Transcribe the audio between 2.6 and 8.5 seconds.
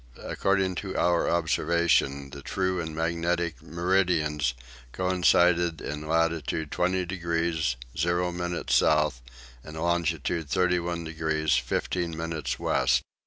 and magnetic meridians coincided in latitude 20 degrees 0